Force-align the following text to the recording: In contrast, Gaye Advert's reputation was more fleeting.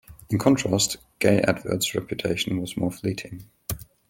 In 0.29 0.39
contrast, 0.39 0.97
Gaye 1.19 1.43
Advert's 1.47 1.93
reputation 1.93 2.59
was 2.59 2.75
more 2.75 2.91
fleeting. 2.91 3.43